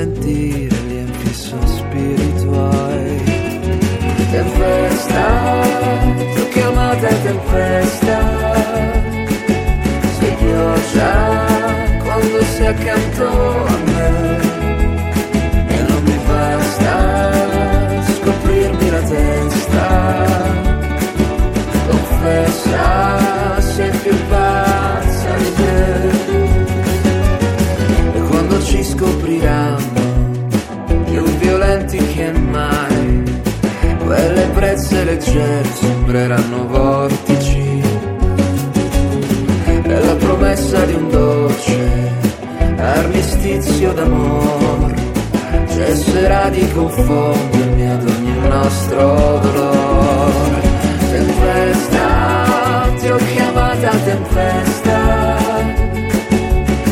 sentir. 0.00 0.69
cesserà 45.80 46.50
di 46.50 46.70
confondermi 46.72 47.88
ad 47.88 48.06
ogni 48.06 48.48
nostro 48.48 49.40
dolore. 49.42 50.60
Tempesta, 51.10 52.92
ti 52.98 53.08
ho 53.08 53.16
chiamata 53.16 53.90
tempesta, 54.04 55.36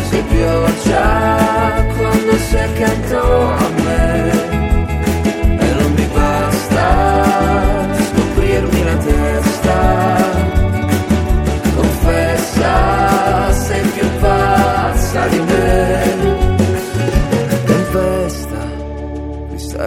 sei 0.09 0.23
pioggia 0.23 1.85
quando 1.97 2.33
sei 2.49 2.63
accanto 2.63 3.68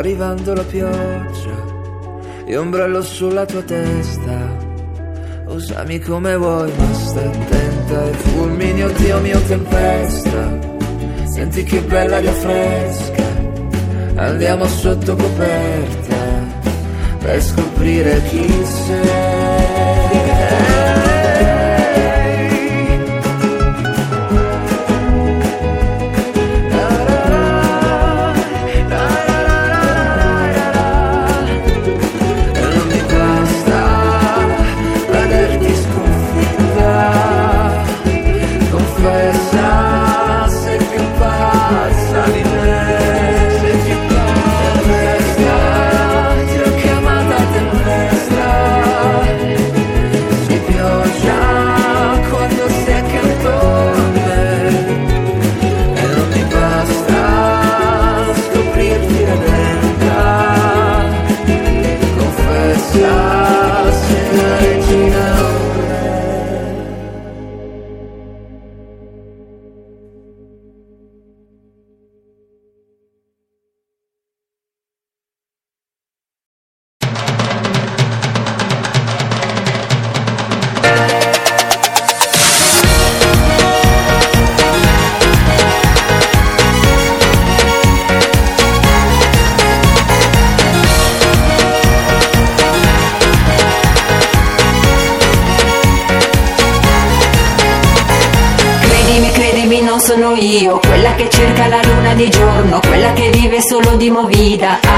arrivando 0.01 0.55
la 0.55 0.63
pioggia 0.63 1.55
e 2.45 2.57
ombrello 2.57 3.03
sulla 3.03 3.45
tua 3.45 3.61
testa. 3.61 4.57
Usami 5.45 5.99
come 5.99 6.35
vuoi, 6.37 6.71
ma 6.75 6.93
sta 6.93 7.19
attenta 7.19 8.01
ai 8.01 8.13
fulmini, 8.13 8.83
oh 8.83 8.87
oddio 8.87 9.19
mio, 9.19 9.39
tempesta. 9.43 10.59
Senti 11.25 11.63
che 11.63 11.81
bella 11.81 12.17
aria 12.17 12.31
fresca, 12.31 13.23
andiamo 14.15 14.65
sotto 14.65 15.15
coperta 15.15 16.15
per 17.19 17.41
scoprire 17.43 18.23
chi 18.23 18.65
sei. 18.65 19.80
vida. 104.41 104.90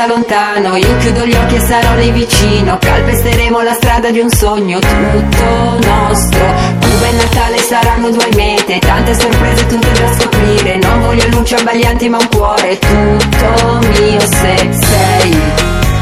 porta 0.00 0.06
lontano. 0.06 0.76
Io 0.76 0.96
chiudo 0.98 1.26
gli 1.26 1.34
occhi 1.34 1.56
e 1.56 1.60
sarò 1.60 1.94
lì 1.96 2.10
vicino. 2.10 2.78
Calpesteremo 2.78 3.60
la 3.62 3.72
strada 3.74 4.10
di 4.10 4.20
un 4.20 4.30
sogno 4.30 4.78
tutto 4.78 5.78
nostro. 5.86 6.44
Cuba 6.80 7.06
e 7.06 7.12
Natale 7.12 7.58
saranno 7.58 8.10
due 8.10 8.28
mete. 8.34 8.78
Tante 8.78 9.14
sorprese 9.14 9.66
tutte 9.66 9.92
da 9.92 10.12
scoprire. 10.18 10.76
Non 10.76 11.00
voglio 11.00 11.26
luci 11.28 11.54
abbaglianti 11.54 12.08
ma 12.08 12.18
un 12.18 12.28
cuore. 12.28 12.78
Tutto 12.78 13.78
mio 14.00 14.20
Se 14.20 14.68
sei 14.70 15.38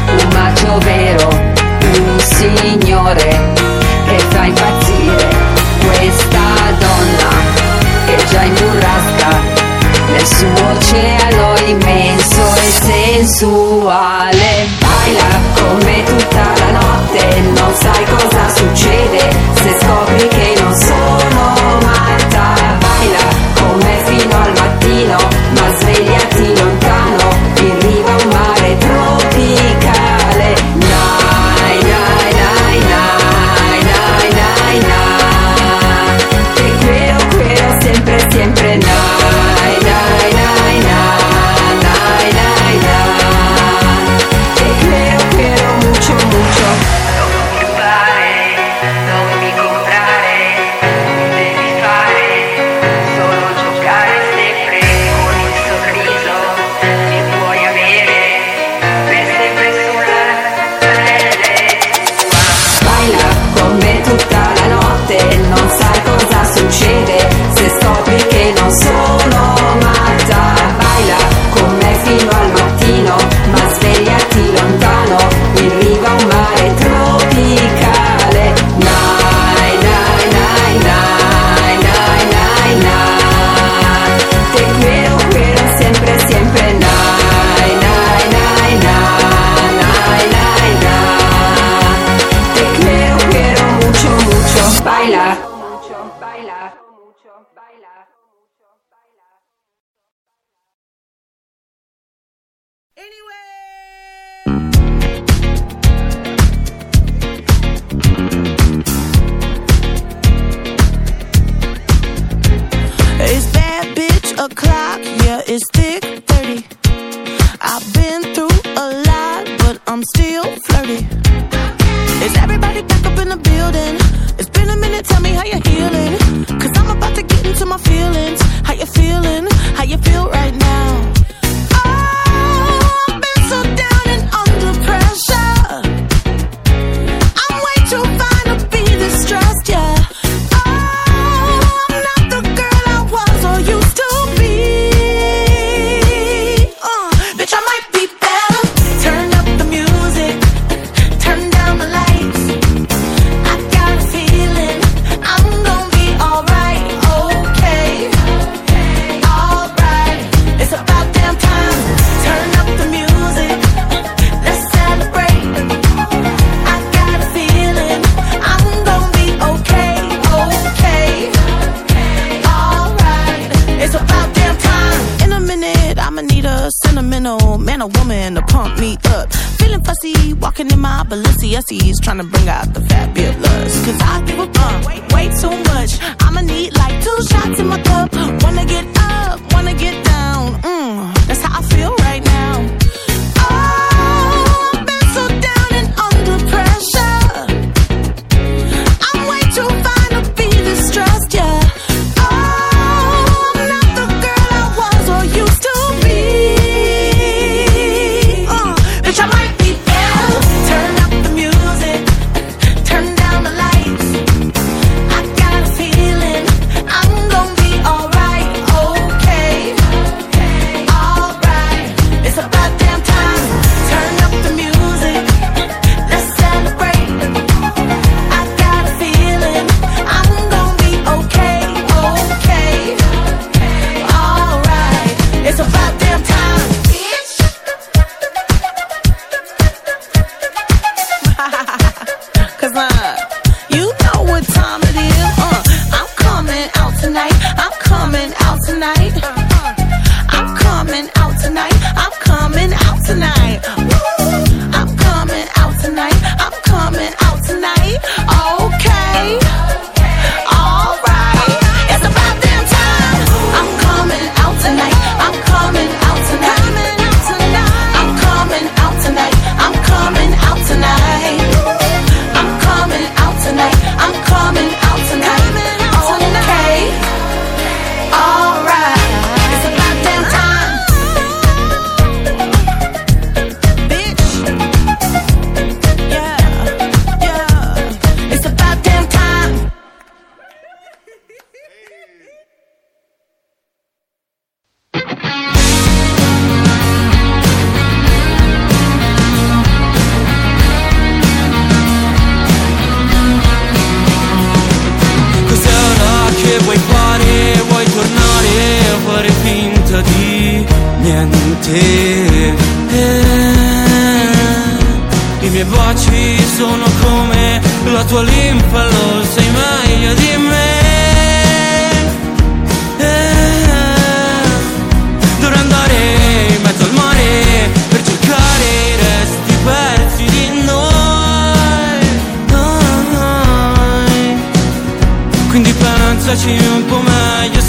un 0.07 0.27
macio 0.33 0.77
vero, 0.79 1.29
un 1.29 2.19
signore 2.19 3.53
Che 4.07 4.17
fa 4.29 4.45
impazzire 4.45 5.27
questa 5.85 6.39
donna 6.79 7.29
Che 8.05 8.25
già 8.29 8.41
in 8.43 8.53
burrasca 8.53 9.58
nel 10.11 10.25
suo 10.25 10.47
oceano 10.47 11.53
immenso 11.65 12.41
e 12.55 12.69
sensuale. 12.69 14.67
Baila 14.79 15.29
come 15.55 16.03
tutta 16.03 16.43
la 16.57 16.71
notte, 16.71 17.39
non 17.55 17.73
sai 17.75 18.05
cosa 18.05 18.49
succede 18.55 19.29
se 19.53 19.75
scopri 19.79 20.27
che 20.27 20.53
non 20.61 20.73
sono 20.73 21.79
matta. 21.83 22.77
Baila 22.79 23.23
come 23.59 24.01
fino 24.05 24.41
al 24.41 24.51
mattino. 24.53 25.38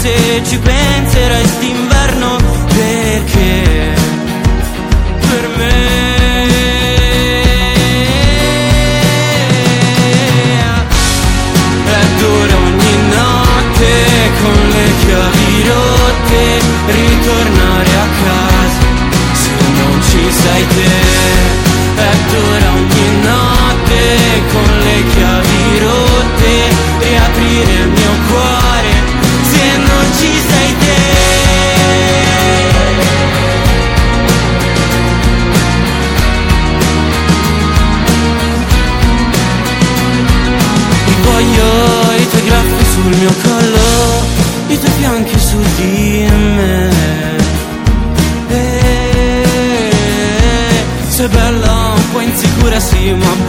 se 0.01 0.41
ci 0.43 0.57
penserai 0.57 1.47
d'inverno 1.59 2.35
perché 2.73 3.93
per 5.19 5.49
me? 5.57 6.49
È 11.85 12.03
dura 12.17 12.55
ogni 12.55 12.95
notte 13.13 13.91
con 14.41 14.59
le 14.73 14.87
chiavi 15.05 15.67
rotte 15.69 16.41
ritornare 16.87 17.91
a 17.91 18.07
casa 18.23 18.85
se 19.33 19.51
non 19.77 20.01
ci 20.01 20.31
sei 20.31 20.67
te. 20.67 21.59
È 21.95 22.13
dura 22.31 22.71
ogni 22.71 23.09
notte 23.21 24.01
con 24.51 24.79
le 24.79 25.03
chiavi 25.13 25.77
rotte 25.77 26.53
riaprire 27.01 27.73
il 27.83 27.87
mio 27.89 28.13
cuore 28.27 28.80
sul 43.11 43.19
mio 43.19 43.33
collo, 43.43 44.23
i 44.67 44.79
tuoi 44.79 44.91
fianchi 44.99 45.39
su 45.39 45.57
di 45.75 46.27
me. 46.55 46.89
Eh, 48.47 49.43
e, 49.43 49.93
sei 51.09 51.27
bella, 51.27 51.93
un 51.95 52.11
po' 52.11 52.21
insicura, 52.21 52.79
sì, 52.79 53.11
ma 53.11 53.40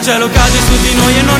il 0.00 0.06
cielo 0.06 0.30
cade 0.30 0.58
su 0.62 0.80
di 0.80 0.94
noi 0.94 1.18
e 1.18 1.22
non 1.22 1.39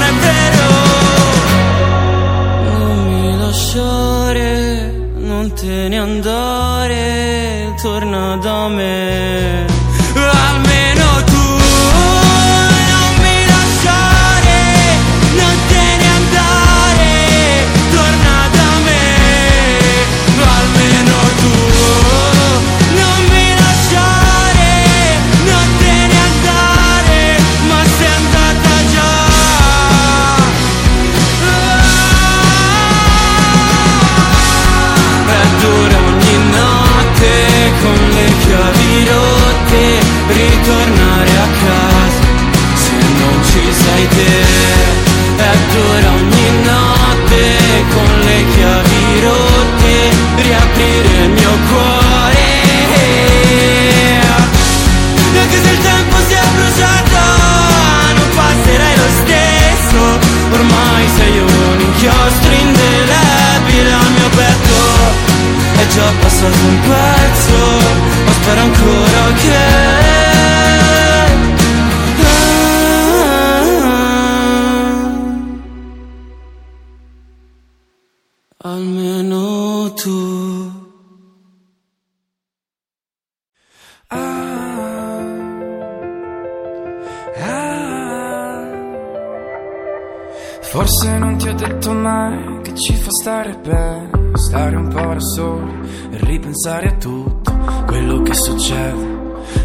stare 93.20 93.54
bene, 93.62 94.10
stare 94.32 94.76
un 94.76 94.88
po' 94.88 95.12
da 95.12 95.20
soli 95.20 95.72
e 96.10 96.16
ripensare 96.20 96.86
a 96.86 96.92
tutto 96.92 97.52
quello 97.84 98.22
che 98.22 98.32
succede 98.32 99.18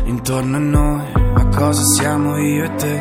intorno 0.03 0.57
a 0.57 0.59
noi, 0.59 1.05
a 1.35 1.45
cosa 1.55 1.81
siamo 1.81 2.37
io 2.37 2.65
e 2.65 2.75
te. 2.75 2.99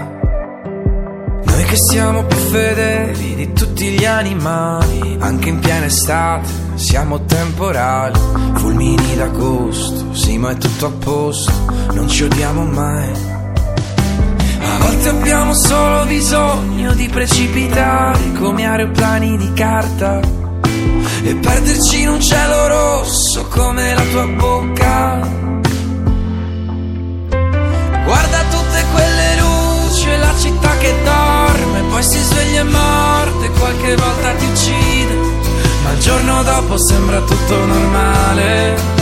Noi 1.45 1.65
che 1.65 1.77
siamo 1.77 2.23
più 2.23 2.37
fedeli 2.37 3.35
di 3.35 3.53
tutti 3.53 3.99
gli 3.99 4.05
animali, 4.05 5.17
anche 5.19 5.49
in 5.49 5.59
piena 5.59 5.87
estate 5.87 6.49
siamo 6.75 7.25
temporali, 7.25 8.21
fulmini 8.55 9.17
d'agosto, 9.17 10.15
sì 10.15 10.39
ma 10.39 10.51
è 10.51 10.57
tutto 10.57 10.87
a 10.87 10.93
posto, 10.93 11.53
non 11.95 12.09
ci 12.09 12.23
odiamo 12.23 12.65
mai. 12.65 13.11
A 14.61 14.79
volte 14.79 15.09
abbiamo 15.09 15.53
solo 15.53 16.05
bisogno 16.07 16.95
di 16.95 17.09
precipitare 17.09 18.33
come 18.35 18.65
aeroplani 18.65 19.37
di 19.37 19.53
carta 19.53 20.43
e 21.25 21.35
perderci 21.37 22.02
in 22.02 22.09
un 22.11 22.21
cielo 22.21 22.66
rosso 22.69 23.49
come 23.49 23.95
la 23.95 24.02
tua 24.11 24.26
bocca. 24.26 25.21
Guarda 28.04 28.43
tutte 28.50 28.85
quelle 28.93 29.37
luci 29.40 30.11
e 30.11 30.19
la 30.19 30.35
città 30.38 30.76
che 30.76 30.95
dorme, 31.02 31.81
poi 31.88 32.02
si 32.02 32.19
sveglia 32.19 32.61
e 32.61 32.64
morte, 32.64 33.50
qualche 33.59 33.97
volta 33.97 34.33
ti 34.35 34.45
uccide, 34.45 35.14
ma 35.83 35.93
il 35.93 35.99
giorno 36.00 36.43
dopo 36.43 36.76
sembra 36.76 37.21
tutto 37.21 37.64
normale. 37.64 38.94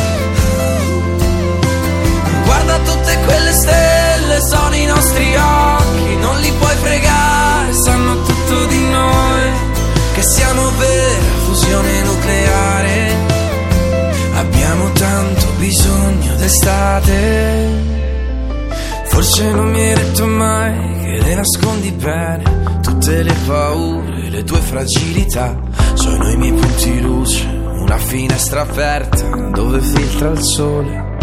Forse 19.33 19.51
non 19.51 19.71
mi 19.71 19.81
hai 19.81 19.95
detto 19.95 20.27
mai 20.27 21.01
che 21.01 21.23
le 21.23 21.35
nascondi 21.35 21.91
bene, 21.93 22.81
tutte 22.83 23.23
le 23.23 23.35
paure, 23.47 24.29
le 24.29 24.45
tue 24.45 24.59
fragilità, 24.59 25.59
sono 25.95 26.29
i 26.29 26.37
miei 26.37 26.53
punti 26.53 27.01
luce, 27.01 27.47
una 27.47 27.97
finestra 27.97 28.61
aperta 28.61 29.25
dove 29.55 29.81
filtra 29.81 30.29
il 30.29 30.43
sole 30.43 31.17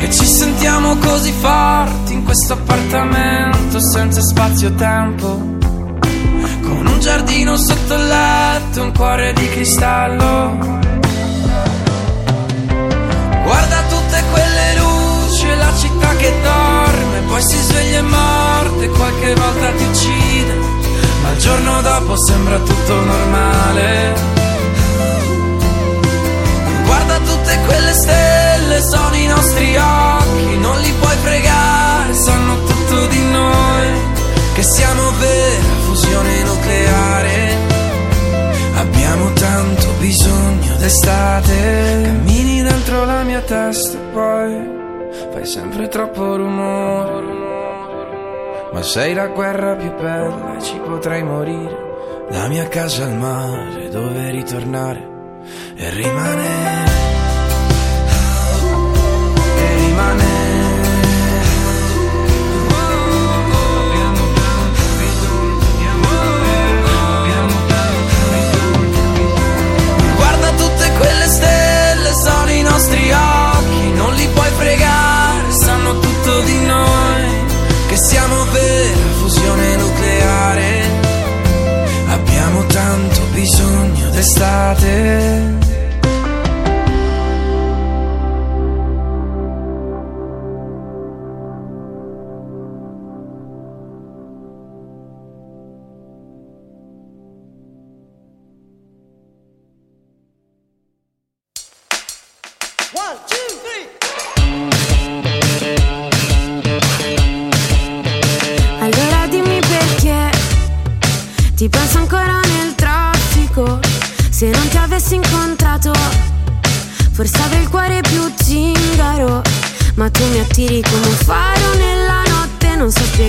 e 0.00 0.10
ci 0.10 0.26
sentiamo 0.26 0.96
così 0.96 1.30
forti 1.30 2.12
in 2.12 2.24
questo 2.24 2.54
appartamento 2.54 3.78
senza 3.78 4.20
spazio-tempo. 4.20 5.28
Con 6.60 6.86
un 6.88 6.98
giardino 6.98 7.56
sotto 7.56 7.94
il 7.94 8.04
letto, 8.04 8.82
un 8.82 8.92
cuore 8.92 9.32
di 9.32 9.48
cristallo. 9.50 10.56
Guarda 13.44 13.82
tutte 13.88 14.24
quelle 14.32 14.76
luci 14.76 15.46
e 15.46 15.54
la 15.54 15.72
città 15.76 16.16
che 16.16 16.32
dorme, 16.42 16.85
poi 17.36 17.44
si 17.44 17.58
sveglia 17.58 17.98
e 17.98 18.02
morte, 18.02 18.88
qualche 18.88 19.34
volta 19.34 19.70
ti 19.72 19.84
uccide, 19.84 20.54
ma 21.22 21.30
il 21.32 21.38
giorno 21.38 21.82
dopo 21.82 22.16
sembra 22.16 22.58
tutto 22.60 22.94
normale. 22.94 24.14
Guarda 26.84 27.18
tutte 27.18 27.58
quelle 27.66 27.92
stelle, 27.92 28.80
sono 28.80 29.14
i 29.16 29.26
nostri 29.26 29.76
occhi, 29.76 30.56
non 30.60 30.80
li 30.80 30.92
puoi 30.98 31.16
pregare, 31.22 32.14
sanno 32.14 32.54
tutto 32.64 33.06
di 33.08 33.22
noi, 33.30 33.86
che 34.54 34.62
siamo 34.62 35.12
vera 35.18 35.74
fusione 35.84 36.42
nucleare. 36.42 37.54
Abbiamo 38.76 39.32
tanto 39.34 39.92
bisogno 39.98 40.74
d'estate. 40.78 42.00
Cammini 42.02 42.62
dentro 42.62 43.04
la 43.04 43.22
mia 43.24 43.40
testa 43.40 43.92
e 43.92 44.00
poi 44.14 44.75
sempre 45.46 45.88
troppo 45.88 46.36
rumore. 46.36 47.44
Ma 48.72 48.82
sei 48.82 49.14
la 49.14 49.28
guerra 49.28 49.76
più 49.76 49.94
bella 49.94 50.60
ci 50.60 50.76
potrei 50.78 51.22
morire. 51.22 51.84
La 52.30 52.48
mia 52.48 52.66
casa 52.68 53.04
al 53.04 53.16
mare 53.16 53.88
dove 53.88 54.30
ritornare 54.30 55.14
e 55.76 55.90
rimane 55.90 57.05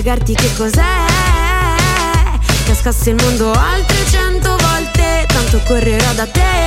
spiegarti 0.08 0.34
che 0.34 0.54
cos'è. 0.56 1.06
Cascasse 2.64 3.10
il 3.10 3.16
mondo 3.22 3.52
altre 3.52 3.96
cento 4.10 4.56
volte 4.56 5.26
Tanto 5.26 5.58
correrò 5.66 6.12
da 6.12 6.26
te 6.26 6.57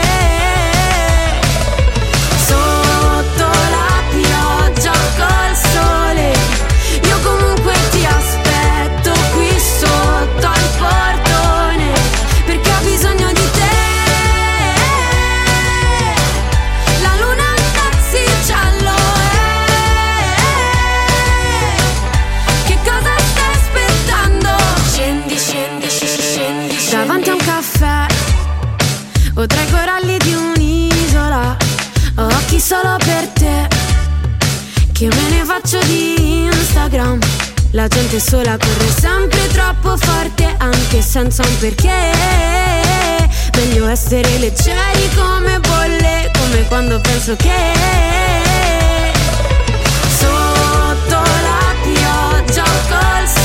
La 37.73 37.87
gente 37.87 38.19
sola 38.19 38.57
corre 38.57 38.89
sempre 38.99 39.47
troppo 39.47 39.95
forte 39.95 40.55
Anche 40.57 41.01
senza 41.01 41.41
un 41.43 41.57
perché. 41.57 42.11
Meglio 43.55 43.87
essere 43.87 44.37
leggeri 44.39 45.09
come 45.15 45.59
bolle 45.59 46.31
Come 46.33 46.67
quando 46.67 46.99
penso 46.99 47.35
che 47.35 48.11
ci 53.21 53.27
si 53.27 53.40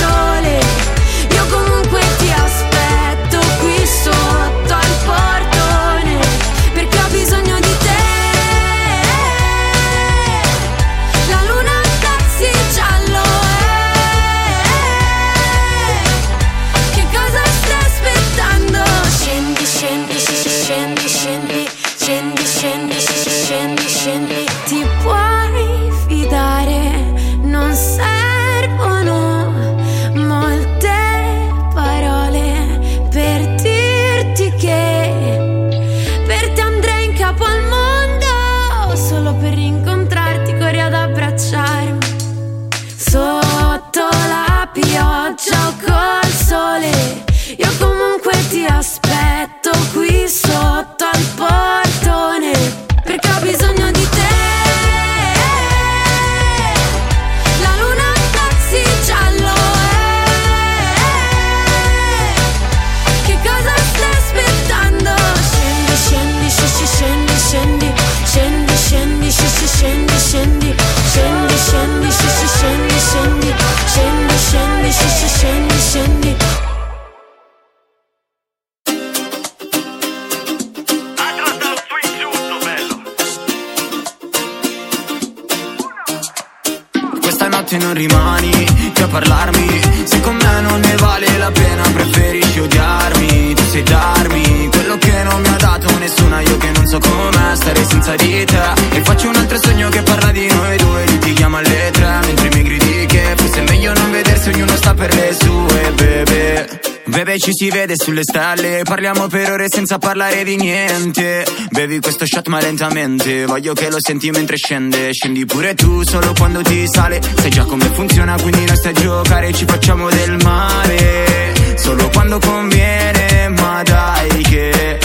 vede 107.87 107.95
sulle 107.97 108.23
stelle 108.23 108.83
Parliamo 108.83 109.29
per 109.29 109.53
ore 109.53 109.67
senza 109.69 109.99
parlare 109.99 110.43
di 110.43 110.57
niente. 110.57 111.47
Bevi 111.71 112.01
questo 112.01 112.27
shot 112.27 112.49
ma 112.49 112.61
lentamente. 112.61 113.47
Voglio 113.47 113.75
che 113.75 113.89
lo 113.89 113.99
senti 114.01 114.31
mentre 114.31 114.57
scende. 114.57 115.13
Scendi 115.13 115.45
pure 115.47 115.75
tu 115.75 116.03
solo 116.03 116.33
quando 116.37 116.63
ti 116.63 116.87
sale. 116.89 117.21
Sai 117.23 117.51
già 117.51 117.65
come 117.65 117.85
funziona 117.87 118.37
quindi 118.41 118.65
non 118.65 118.77
stai 118.77 118.93
a 118.93 119.01
giocare. 119.01 119.53
Ci 119.53 119.65
facciamo 119.65 120.09
del 120.11 120.37
male 120.43 121.55
Solo 121.77 122.09
quando 122.09 122.39
conviene. 122.41 123.49
Ma 123.57 123.83
dai 123.85 124.43
che 124.43 124.99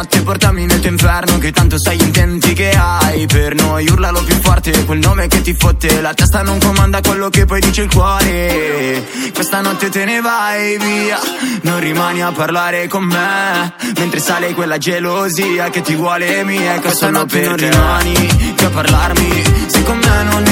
Stanotte 0.00 0.22
portami 0.22 0.64
nel 0.64 0.80
tuo 0.80 0.88
inferno 0.88 1.36
Che 1.36 1.52
tanto 1.52 1.78
sai 1.78 1.98
gli 1.98 2.04
intenti 2.04 2.54
che 2.54 2.70
hai. 2.70 3.26
Per 3.26 3.54
noi 3.54 3.86
urlalo 3.86 4.22
più 4.22 4.34
forte 4.40 4.84
Quel 4.86 4.98
nome 4.98 5.26
che 5.26 5.42
ti 5.42 5.52
fotte. 5.52 6.00
La 6.00 6.14
testa 6.14 6.40
non 6.42 6.58
comanda 6.58 7.02
quello 7.02 7.28
che 7.28 7.44
poi 7.44 7.60
dice 7.60 7.82
il 7.82 7.92
cuore. 7.92 9.04
Questa 9.34 9.60
notte 9.60 9.90
te 9.90 10.06
ne 10.06 10.22
vai 10.22 10.78
via 10.78 11.18
Non 11.62 11.80
rimani 11.80 12.22
a 12.22 12.32
parlare 12.32 12.88
con 12.88 13.04
me. 13.04 13.74
Mentre 13.98 14.20
sale 14.20 14.54
quella 14.54 14.78
gelosia 14.78 15.68
che 15.68 15.82
ti 15.82 15.94
vuole 15.94 16.44
mia 16.44 16.80
Questa 16.80 17.10
notte 17.10 17.42
non 17.42 17.56
rimani 17.56 18.54
più 18.56 18.66
a 18.66 18.70
parlarmi 18.70 19.42
Se 19.66 19.82
con 19.82 19.98
me 19.98 20.22
non 20.22 20.49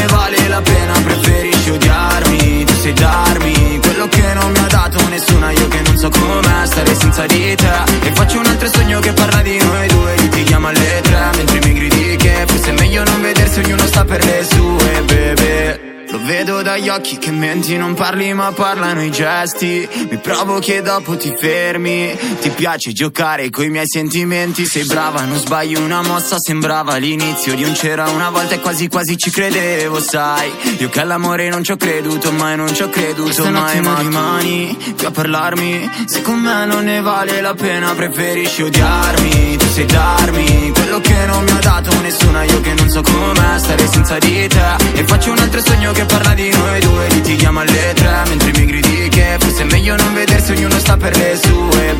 dagli 16.88 16.96
occhi 16.96 17.18
che 17.18 17.31
menti, 17.31 17.77
non 17.77 17.94
parli 17.94 18.33
ma 18.33 18.53
parlano 18.53 19.03
i 19.03 19.11
gesti. 19.11 19.87
Mi 20.11 20.16
provochi 20.18 20.72
e 20.72 20.83
dopo 20.83 21.16
ti 21.16 21.35
fermi. 21.38 22.16
Ti 22.40 22.51
piace 22.51 22.92
giocare 22.92 23.51
coi 23.51 23.68
miei 23.68 23.87
sentimenti. 23.87 24.64
Sei 24.64 24.85
brava, 24.85 25.24
non 25.24 25.38
sbagli 25.38 25.77
una 25.77 26.03
mossa 26.03 26.37
Sembrava 26.38 26.96
l'inizio 26.96 27.55
di 27.55 27.64
un 27.64 27.72
c'era 27.72 28.09
una 28.09 28.31
volta 28.31 28.55
E 28.55 28.61
quasi 28.61 28.88
quasi 28.88 29.16
ci 29.18 29.31
credevo, 29.31 30.01
sai. 30.01 30.51
Io 30.79 30.88
che 30.88 31.01
all'amore 31.01 31.48
non 31.48 31.62
ci 31.62 31.72
ho 31.72 31.77
creduto 31.77 32.33
mai 32.33 32.57
Non 32.57 32.74
ci 32.74 32.83
ho 32.83 32.88
creduto 32.88 33.51
mai 33.51 33.81
ma 33.81 33.98
rimani 33.98 34.77
qui 34.96 35.07
a 35.07 35.11
parlarmi. 35.11 35.90
Se 36.07 36.22
con 36.22 36.38
me 36.38 36.64
non 36.66 36.85
ne 36.85 37.01
vale 37.01 37.40
la 37.40 37.55
pena 37.55 37.92
Preferisci 37.94 38.62
odiarmi. 38.62 39.57
Tu 39.57 39.66
sai 39.66 39.87
darmi 39.87 40.72
quello 40.72 41.01
che 41.01 41.27
non 41.27 41.44
mi 41.44 41.51
ha 41.51 41.59
dato 41.61 42.01
nessuna 42.01 42.44
Io 42.44 42.61
che 42.61 42.74
non 42.74 42.88
so 42.88 43.03
com'è 43.03 43.59
stare 43.59 43.87
senza 43.87 44.18
di 44.18 44.48
te. 44.48 44.77
E 44.94 45.05
faccio 45.05 45.33
un 45.33 45.38
altro 45.38 45.61
sogno 45.61 45.92
che 45.92 46.05
parla 46.05 46.35
di 46.35 46.51
noi 46.51 46.78
due 46.81 47.09
Litighiamo 47.09 47.61
alle 47.61 47.93
tre 47.95 48.23
mentre 48.27 48.53
mi 48.53 48.67
gridi 48.67 49.09
che 49.09 49.37
Forse 49.38 49.62
è 49.62 49.64
meglio 49.67 49.97
non 49.97 50.14
vedersi, 50.14 50.53
ognuno 50.53 50.79
sta 50.79 50.97
per 50.97 51.17
le 51.17 51.37
sue, 51.37 51.97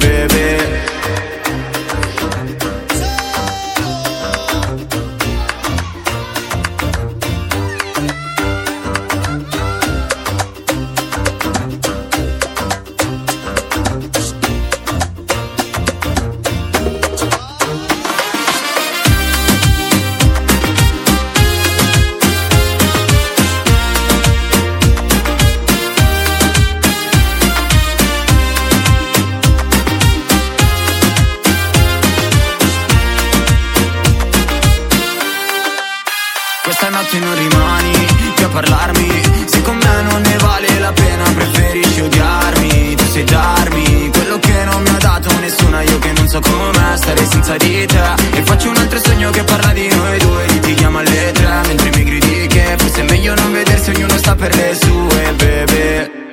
notte 36.99 37.19
non 37.19 37.35
rimani 37.35 37.93
più 38.35 38.47
a 38.47 38.49
parlarmi 38.49 39.09
Se 39.47 39.63
con 39.63 39.77
me 39.77 40.03
non 40.03 40.21
ne 40.21 40.37
vale 40.39 40.79
la 40.79 40.93
pena 40.93 41.25
preferisci 41.33 42.01
odiarmi 42.01 42.97
Tu 42.97 43.05
sei 43.05 43.25
darmi 43.25 44.11
quello 44.11 44.39
che 44.39 44.65
non 44.65 44.83
mi 44.83 44.89
ha 44.89 44.99
dato 44.99 45.31
nessuna 45.39 45.83
Io 45.83 45.99
che 45.99 46.13
non 46.13 46.29
so 46.29 46.41
come 46.41 46.97
stare 46.97 47.25
senza 47.27 47.57
di 47.57 47.87
te. 47.87 48.15
E 48.33 48.43
faccio 48.43 48.71
un 48.71 48.77
altro 48.77 48.99
sogno 48.99 49.31
che 49.31 49.45
parla 49.45 49.73
di 49.73 49.89
noi 49.89 50.19
due 50.19 50.47
Chi 50.47 50.61
ti 50.61 50.75
chiama 50.75 51.01
alle 51.01 51.33
tre 51.33 51.61
mentre 51.67 51.91
mi 51.91 52.05
gridi 52.05 52.47
che 52.49 52.75
Forse 52.79 53.01
è 53.01 53.05
meglio 53.05 53.35
non 53.35 53.53
vedersi 53.53 53.91
ognuno 53.91 54.17
sta 54.19 54.35
per 54.35 54.55
le 54.55 54.75
sue 54.75 55.33
bebe 55.37 56.27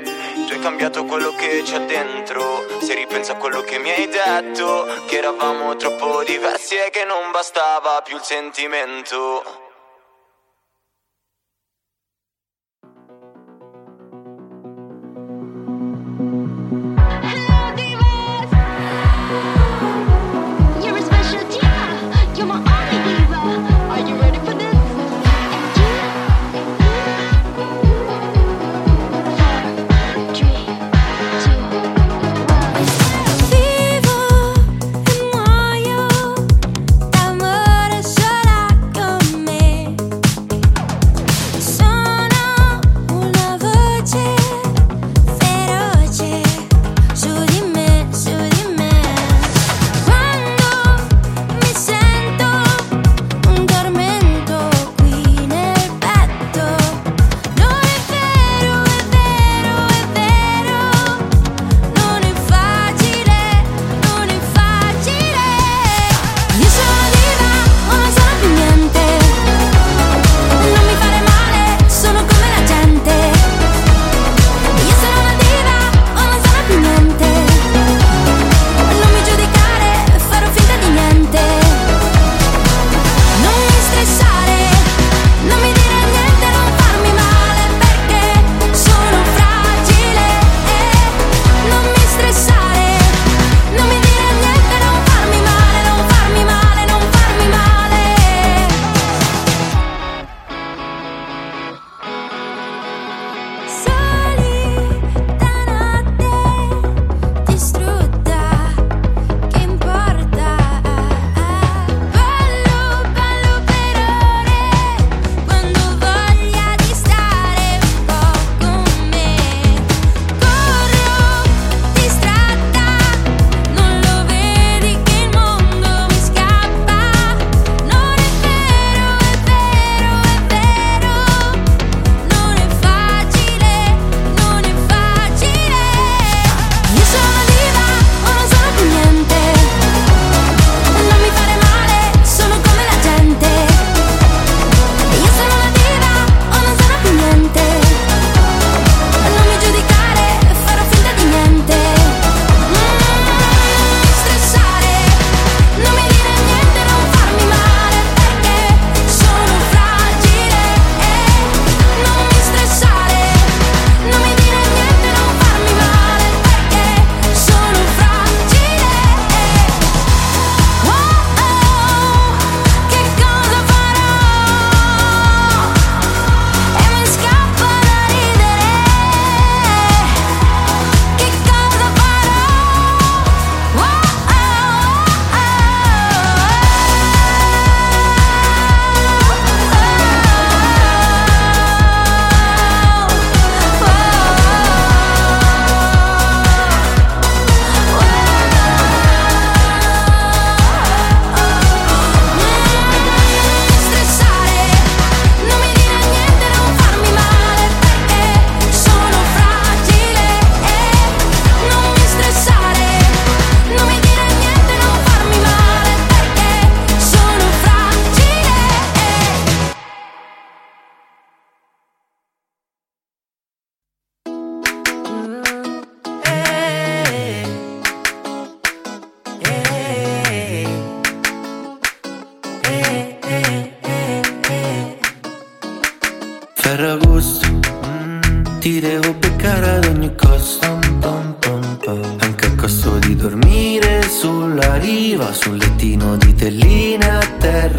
tu 0.47 0.53
hai 0.53 0.59
cambiato 0.59 1.05
quello 1.05 1.33
che 1.35 1.63
c'è 1.65 1.79
dentro 1.85 2.65
Se 2.81 2.93
ripenso 2.93 3.31
a 3.31 3.35
quello 3.35 3.61
che 3.61 3.79
mi 3.79 3.89
hai 3.89 4.07
detto 4.07 4.85
Che 5.07 5.17
eravamo 5.17 5.75
troppo 5.75 6.23
diversi 6.23 6.75
e 6.75 6.89
che 6.91 7.03
non 7.03 7.31
bastava 7.31 8.01
più 8.03 8.15
il 8.17 8.21
sentimento. 8.21 9.64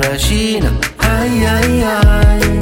braccina, 0.07 0.73
ai 0.99 1.45
ai 1.45 1.83
ai. 1.83 2.59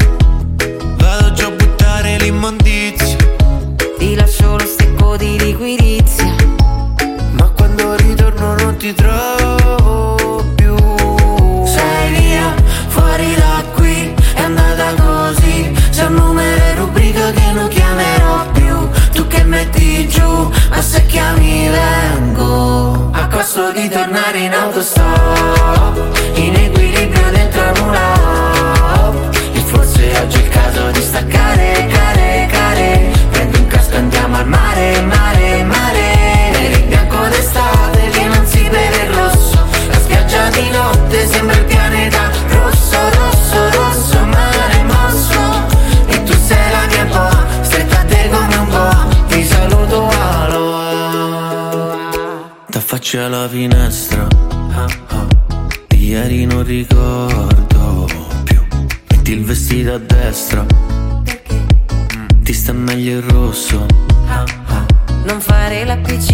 Vado 0.97 1.33
già 1.33 1.47
a 1.47 1.51
buttare 1.51 2.17
l'immondizia. 2.19 3.17
Ti 3.99 4.15
lascio 4.15 4.57
lo 4.57 4.65
stecco 4.65 5.17
di 5.19 5.39
liquirizia. 5.39 6.35
Ma 7.33 7.47
quando 7.55 7.97
ritorno 7.97 8.55
non 8.55 8.77
ti 8.79 8.95
trovo 8.95 10.43
più. 10.55 10.75
Sei 11.67 12.13
via, 12.19 12.55
fuori 12.89 13.35
da 13.35 13.63
qui, 13.75 14.15
è 14.37 14.41
andata 14.41 14.95
così. 14.95 15.71
C'è 15.91 16.07
un 16.07 16.15
numero 16.15 16.75
rubrica 16.77 17.31
che 17.31 17.53
non 17.53 17.69
chiamerò 17.69 18.47
più. 18.53 18.89
Tu 19.13 19.27
che 19.27 19.45
metti 19.45 20.09
giù, 20.09 20.51
a 20.71 20.81
se 20.81 21.05
chiami 21.07 21.69
vengo. 21.69 23.11
A 23.13 23.29
costo 23.29 23.71
di 23.73 23.87
tornare 23.91 24.39
in 24.39 24.55
autostop 24.55 26.15
in 26.37 26.55
T'affacci 53.15 53.17
alla 53.17 53.49
finestra. 53.49 54.27
Ah, 54.73 54.87
ah. 55.09 55.27
Ieri 55.95 56.47
non 56.47 56.65
ricordo 56.65 58.09
più. 58.43 58.61
Metti 59.09 59.33
il 59.33 59.45
vestito 59.45 59.95
a 59.95 59.99
destra. 59.99 60.67
Ti 62.43 62.53
sta 62.53 62.73
meglio 62.73 63.19
il 63.19 63.23
rosso. 63.23 63.87
Ah. 64.27 64.45
Non 65.25 65.41
fare 65.41 65.85
l'appiccicoso 65.85 66.34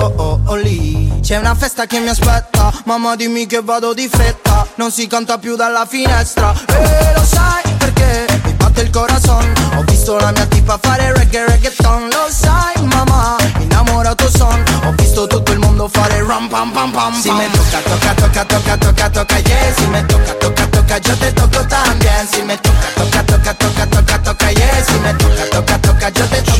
oh, 0.00 0.12
oh, 0.16 0.40
oh, 0.46 0.54
lì. 0.56 1.20
C'è 1.20 1.36
una 1.36 1.54
festa 1.54 1.86
che 1.86 1.98
mi 2.00 2.08
aspetta, 2.08 2.72
mamma 2.84 3.14
dimmi 3.16 3.46
che 3.46 3.60
vado 3.62 3.92
di 3.94 4.08
fretta. 4.08 4.66
Non 4.76 4.90
si 4.90 5.06
canta 5.06 5.38
più 5.38 5.56
dalla 5.56 5.86
finestra, 5.86 6.52
e 6.66 7.12
lo 7.14 7.24
sai 7.24 7.62
perché 7.78 8.26
mi 8.44 8.52
batte 8.54 8.80
il 8.80 8.90
corazon. 8.90 9.52
Ho 9.76 9.82
visto 9.82 10.18
la 10.18 10.30
mia 10.32 10.46
tipa 10.46 10.78
fare 10.80 11.12
reggae 11.16 11.46
reggaeton, 11.46 12.08
lo 12.08 12.26
sai 12.30 12.82
mamma, 12.84 13.36
innamorato 13.58 14.28
son. 14.30 14.62
Ho 14.84 14.92
visto 14.96 15.26
tutto 15.26 15.52
il 15.52 15.58
mondo 15.58 15.88
fare 15.88 16.24
ram 16.26 16.48
pam 16.48 16.70
pam 16.72 16.90
pam. 16.90 17.20
Si 17.20 17.30
me 17.30 17.48
tocca, 17.50 17.80
tocca, 17.82 18.14
tocca, 18.14 18.44
tocca, 18.44 18.76
tocca, 18.76 19.10
tocca, 19.10 19.36
yeah. 19.36 19.74
Si 19.76 19.86
me 19.86 20.06
tocca, 20.06 20.32
tocca, 20.34 20.66
tocca, 20.66 20.98
yo 20.98 21.16
te 21.18 21.32
toco 21.32 21.66
también. 21.66 22.26
Si 22.30 22.42
me 22.42 22.58
tocca, 22.60 22.88
tocca, 22.94 23.22
tocca, 23.24 23.54
tocca, 23.54 23.86
tocca, 23.86 24.18
tocca, 24.18 24.50
yeah. 24.50 24.84
Si 24.84 24.98
me 24.98 25.14
tocca, 25.14 25.44
tocca, 25.50 25.78
tocca, 25.78 26.08
yo 26.10 26.26
te 26.28 26.42
toco 26.42 26.59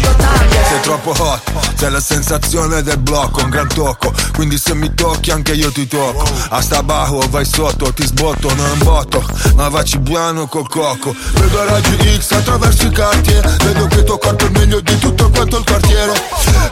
troppo 0.90 1.14
hot, 1.22 1.40
sei 1.76 1.90
la 1.92 2.00
sensazione 2.00 2.82
del 2.82 2.98
blocco, 2.98 3.42
un 3.42 3.50
gran 3.50 3.68
tocco. 3.68 4.12
Quindi 4.34 4.58
se 4.58 4.74
mi 4.74 4.92
tocchi 4.92 5.30
anche 5.30 5.52
io 5.52 5.70
ti 5.70 5.86
tocco. 5.86 6.24
A 6.48 6.60
sta 6.60 6.82
bajo 6.82 7.22
vai 7.30 7.44
sotto, 7.44 7.92
ti 7.92 8.04
sbotto, 8.04 8.52
non 8.54 8.78
botto. 8.78 9.24
Ma 9.54 9.68
vaci 9.68 9.98
buono 9.98 10.48
col 10.48 10.68
cocco. 10.68 11.14
Vedo 11.34 11.64
raggi 11.64 12.18
X 12.18 12.32
attraverso 12.32 12.86
i 12.86 12.92
quartier. 12.92 13.56
Vedo 13.62 13.86
che 13.86 14.02
tuo 14.02 14.18
corpo 14.18 14.46
è 14.46 14.48
meglio 14.48 14.80
di 14.80 14.98
tutto 14.98 15.30
quanto 15.30 15.58
il 15.58 15.64
quartiere. 15.64 16.12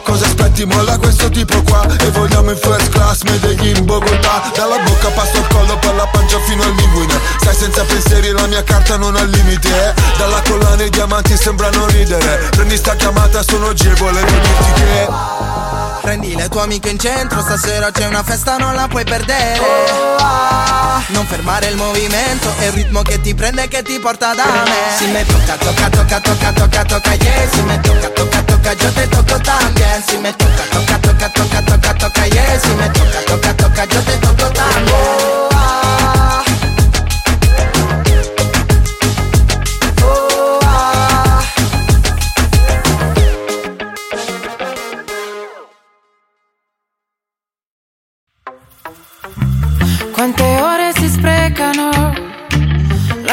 Cosa 0.03 0.25
aspetti, 0.25 0.65
molla 0.65 0.97
questo 0.97 1.29
tipo 1.29 1.61
qua. 1.63 1.87
E 1.97 2.11
vogliamo 2.11 2.51
in 2.51 2.57
first 2.57 2.89
class, 2.89 3.21
Medellin, 3.21 3.77
in 3.77 3.85
Bogotà. 3.85 4.51
Dalla 4.53 4.79
bocca 4.79 5.09
passo 5.11 5.37
il 5.37 5.47
collo 5.47 5.77
per 5.77 5.95
la 5.95 6.07
pancia 6.07 6.39
fino 6.41 6.63
al 6.63 6.73
linguine. 6.73 7.17
Stai 7.39 7.55
senza 7.55 7.85
pensieri, 7.85 8.31
la 8.31 8.47
mia 8.47 8.63
carta 8.63 8.97
non 8.97 9.15
ha 9.15 9.23
limite 9.23 9.38
collana 11.19 11.27
i 11.27 11.29
diamanti 11.29 11.37
sembrano 11.37 11.85
ridere 11.87 12.49
Prendi 12.51 12.77
sta 12.77 12.95
chiamata, 12.95 13.43
sono 13.43 13.73
G 13.73 13.85
e 13.85 13.93
volevo 13.95 14.31
dirti 14.31 14.71
che 14.73 15.07
Prendi 16.01 16.35
le 16.35 16.47
tue 16.47 16.61
amiche 16.61 16.89
in 16.89 16.97
centro, 16.97 17.41
stasera 17.41 17.91
c'è 17.91 18.07
una 18.07 18.23
festa, 18.23 18.57
non 18.57 18.73
la 18.73 18.87
puoi 18.87 19.03
perdere. 19.03 19.59
Non 21.07 21.25
fermare 21.27 21.67
il 21.67 21.75
movimento, 21.75 22.51
è 22.57 22.65
il 22.65 22.71
ritmo 22.71 23.01
che 23.01 23.19
ti 23.21 23.35
prende 23.35 23.63
e 23.63 23.67
che 23.67 23.83
ti 23.83 23.99
porta 23.99 24.33
da 24.33 24.45
me. 24.45 24.97
Si 24.97 25.05
me 25.07 25.25
tocca, 25.25 25.55
tocca, 25.57 25.89
tocca, 25.89 26.19
tocca, 26.19 26.53
tocca, 26.53 26.83
tocca, 26.85 27.13
yeah. 27.13 27.49
Si 27.51 27.61
me 27.61 27.79
tocca, 27.81 28.09
tocca, 28.09 28.43
tocca, 28.43 28.73
yo 28.73 28.93
te 28.93 29.07
toco 29.09 29.39
también. 29.41 30.03
Si 30.07 30.17
me 30.17 30.35
tocca, 30.35 30.63
tocca, 30.69 30.97
tocca, 30.99 31.29
tocca, 31.29 31.61
tocca, 31.61 31.93
tocca, 31.93 32.25
yeah. 32.25 32.59
Si 32.59 32.69
me 32.69 32.89
tocca, 32.91 33.21
tocca, 33.25 33.53
tocca, 33.53 33.85
yo 33.85 34.01
te 34.01 34.17
toco 34.19 34.51
también. 34.51 35.28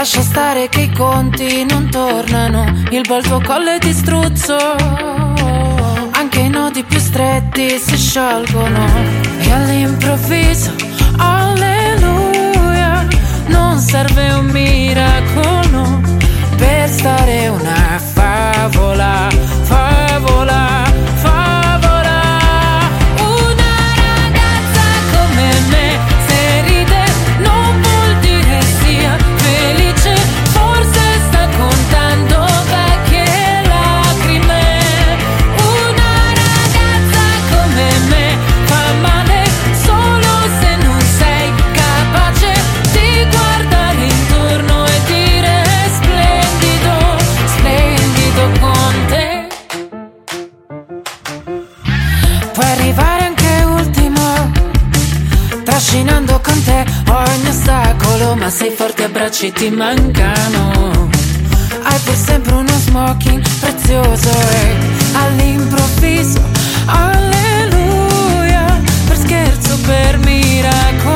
Lascia 0.07 0.23
stare 0.23 0.69
che 0.69 0.83
i 0.83 0.93
conti 0.93 1.65
non 1.65 1.91
tornano. 1.91 2.65
Il 2.91 3.01
bel 3.09 3.25
tuo 3.25 3.41
collo 3.41 3.71
è 3.73 3.79
di 3.79 3.93
struzzo. 3.93 4.57
Anche 6.13 6.39
i 6.39 6.49
nodi 6.49 6.85
più 6.85 7.01
stretti 7.01 7.77
si 7.77 7.97
sciolgono. 7.97 8.87
E 9.41 9.51
all'improvviso, 9.51 10.73
alleluia, 11.17 13.05
non 13.47 13.81
serve 13.81 14.31
un 14.31 14.47
miracolo 14.47 16.01
per 16.57 16.89
stare 16.89 17.49
una 17.49 17.99
favola, 17.99 19.29
favola, 19.63 20.06
baci 59.27 59.51
ti 59.51 59.71
mancano. 59.71 61.09
Hai 61.83 61.99
per 62.05 62.15
sempre 62.15 62.55
uno 62.55 62.79
smoking 62.87 63.43
prezioso 63.59 64.31
e 64.31 64.77
all'improvviso 65.15 66.41
Alleluia, 66.87 68.81
per 69.09 69.17
scherzo, 69.17 69.79
per 69.81 70.19
miracolo. 70.19 71.16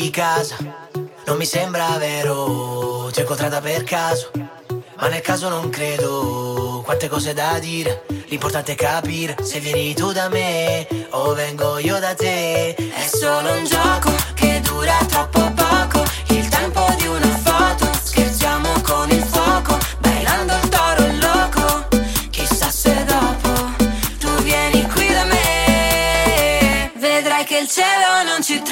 di 0.00 0.08
casa. 0.08 0.56
Non 1.26 1.36
mi 1.36 1.44
sembra 1.44 1.86
vero, 1.98 3.10
ti 3.12 3.18
ho 3.18 3.22
incontrata 3.22 3.60
per 3.60 3.84
caso. 3.84 4.30
Ma 4.96 5.08
nel 5.08 5.20
caso 5.20 5.50
non 5.50 5.68
credo, 5.68 6.80
quante 6.82 7.08
cose 7.08 7.34
da 7.34 7.58
dire. 7.58 8.06
L'importante 8.28 8.72
è 8.72 8.74
capire 8.74 9.36
se 9.42 9.60
vieni 9.60 9.92
tu 9.92 10.12
da 10.12 10.30
me 10.30 10.86
o 11.10 11.34
vengo 11.34 11.76
io 11.76 11.98
da 11.98 12.14
te. 12.14 12.74
È 12.74 13.06
solo 13.06 13.52
un 13.52 13.64
gioco 13.64 14.14
che 14.34 14.60
dura 14.62 14.96
troppo 15.08 15.52
poco, 15.52 16.02
il 16.28 16.48
tempo 16.48 16.86
di 16.96 17.06
una 17.06 17.36
foto. 17.36 17.90
Scherziamo 18.02 18.80
con 18.80 19.10
il 19.10 19.22
fuoco, 19.22 19.76
bailando 19.98 20.54
il 20.54 20.68
toro 20.70 21.06
loco. 21.20 21.88
Chissà 22.30 22.70
se 22.70 23.04
dopo 23.04 23.50
tu 24.18 24.30
vieni 24.42 24.88
qui 24.88 25.12
da 25.12 25.24
me. 25.24 26.92
Vedrai 26.96 27.44
che 27.44 27.58
il 27.58 27.68
cielo 27.68 28.22
non 28.24 28.42
ci 28.42 28.54
trova. 28.62 28.71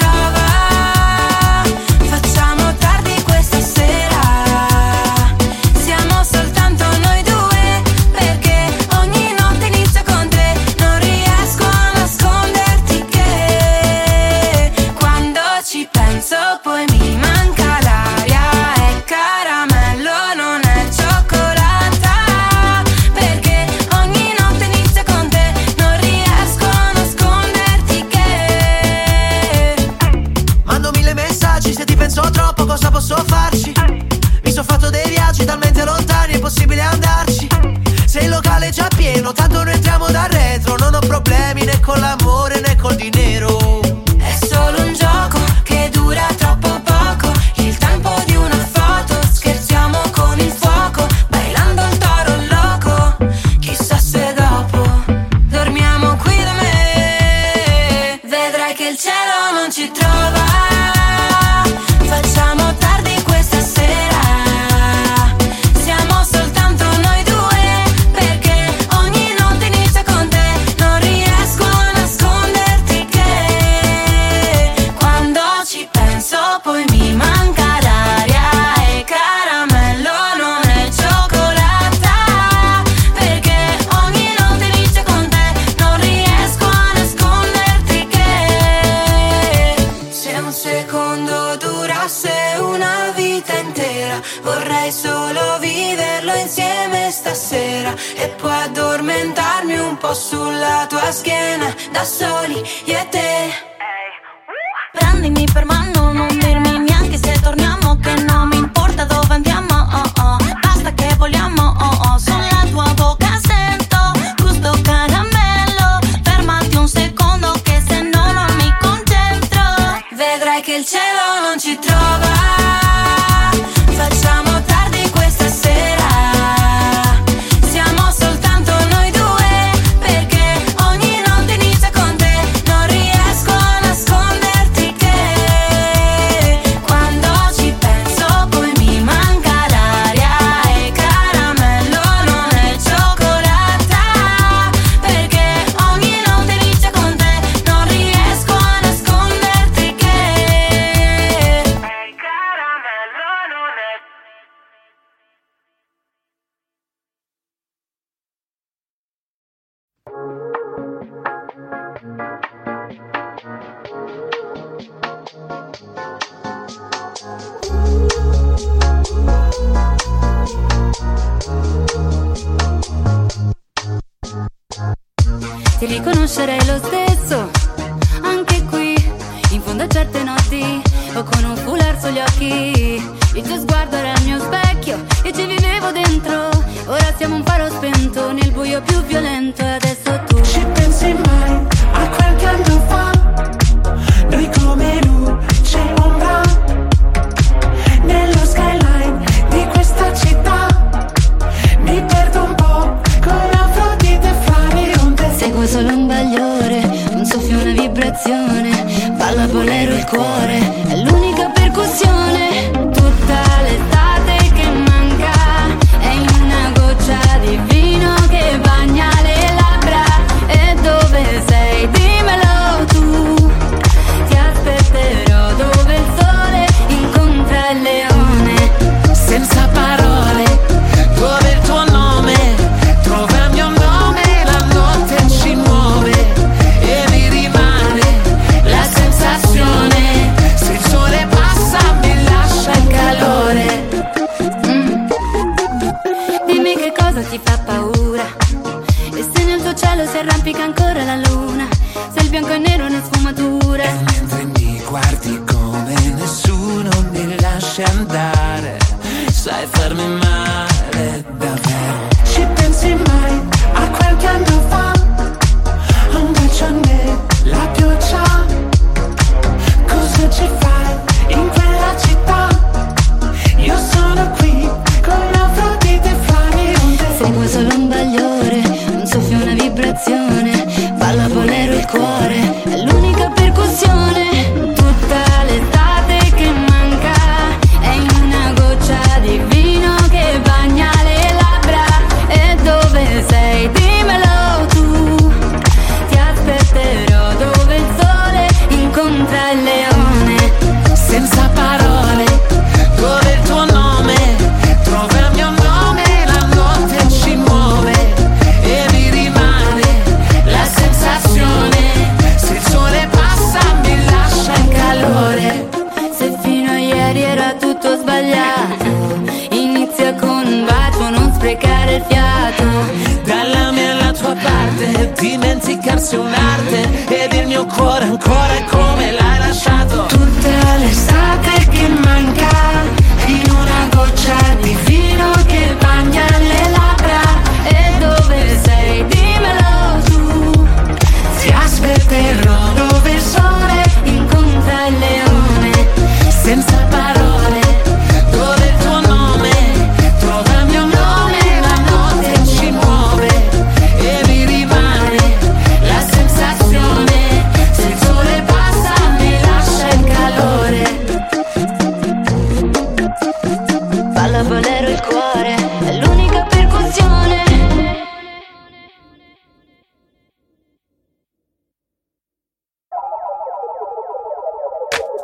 el 120.81 120.85
che. 120.87 121.10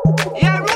Yeah, 0.08 0.67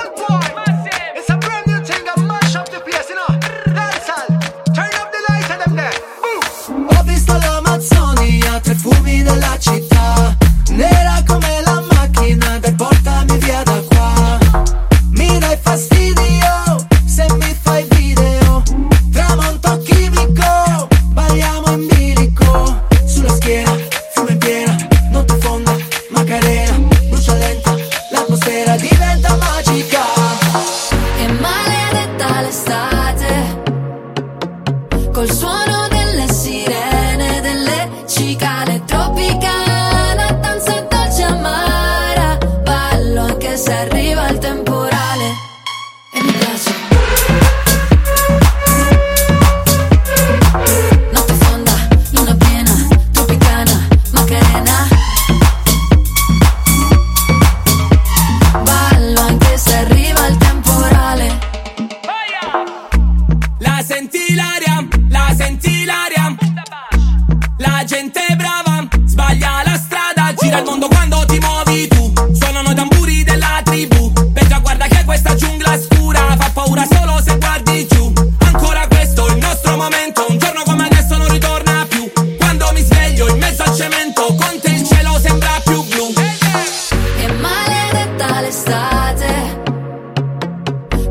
d'estate. 88.81 89.59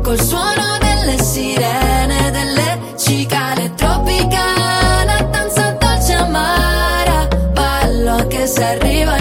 Col 0.01 0.19
suono 0.19 0.77
delle 0.79 1.21
sirene, 1.21 2.31
delle 2.31 2.79
cicale 2.97 3.73
tropicale, 3.75 5.29
danza 5.31 5.71
dolce 5.79 6.13
amara. 6.13 7.27
Ballo 7.53 8.27
che 8.27 8.45
se 8.47 8.63
arriva 8.63 9.20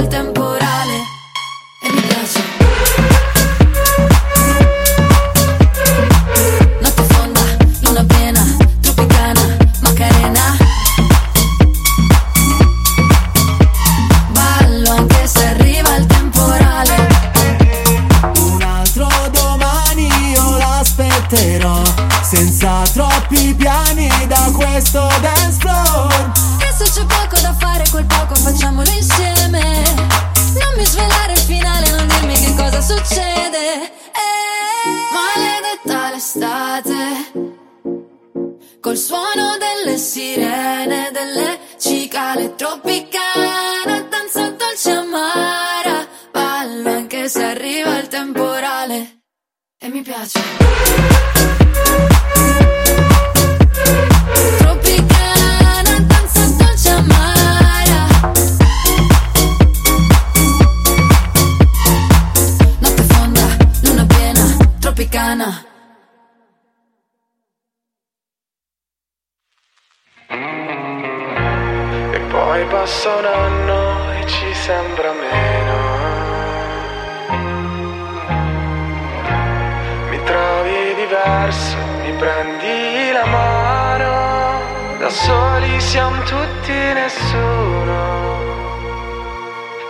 diverso, 81.51 81.77
mi 82.05 82.13
prendi 82.13 83.13
la 83.13 83.27
mano. 83.27 84.99
Da 84.99 85.09
soli 85.09 85.81
siamo 85.81 86.23
tutti 86.23 86.73
nessuno. 86.73 88.39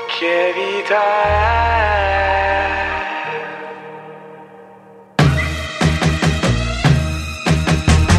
Che 0.06 0.52
vita 0.54 1.00
è? 1.24 1.98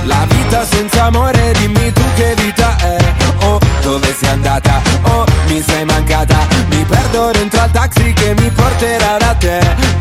La 0.04 0.26
vita 0.28 0.66
senza 0.66 1.04
amore, 1.06 1.52
dimmi 1.54 1.92
tu 1.92 2.02
che 2.16 2.34
vita 2.36 2.76
è 2.78 2.98
Oh, 3.44 3.60
dove 3.82 4.14
sei 4.14 4.30
andata? 4.30 4.82
Oh, 5.04 5.26
mi 5.48 5.62
sei 5.62 5.86
mancata 5.86 6.38
Mi 6.70 6.84
perdo 6.86 7.32
dentro 7.32 7.62
al 7.62 7.72
taxi 7.72 8.14
che 8.14 8.34
mi 8.34 8.50
porterà 8.50 9.18
da 9.18 9.36
te 9.36 9.92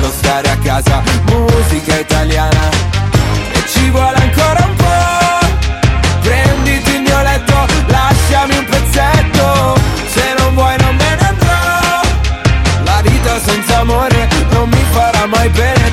Bello 0.00 0.12
stare 0.14 0.48
a 0.48 0.56
casa, 0.56 1.02
musica 1.26 1.98
italiana. 1.98 2.70
E 3.52 3.62
ci 3.68 3.90
vuole 3.90 4.16
ancora 4.16 4.64
un 4.64 4.74
po' 4.74 5.46
Prenditi 6.22 6.94
il 6.94 7.02
mio 7.02 7.20
letto, 7.20 7.66
lasciami 7.86 8.56
un 8.56 8.64
pezzetto. 8.64 9.78
Se 10.06 10.34
non 10.38 10.54
vuoi 10.54 10.74
non 10.78 10.96
me 10.96 11.16
ne 11.16 11.28
andrò. 11.28 12.00
La 12.82 13.02
vita 13.02 13.38
senza 13.40 13.80
amore 13.80 14.26
non 14.52 14.70
mi 14.70 14.84
farà 14.90 15.26
mai 15.26 15.50
bene 15.50 15.92